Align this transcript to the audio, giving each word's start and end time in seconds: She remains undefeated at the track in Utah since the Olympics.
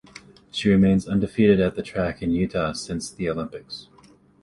She 0.49 0.67
remains 0.67 1.07
undefeated 1.07 1.59
at 1.61 1.75
the 1.75 1.83
track 1.83 2.23
in 2.23 2.31
Utah 2.31 2.73
since 2.73 3.11
the 3.11 3.29
Olympics. 3.29 3.87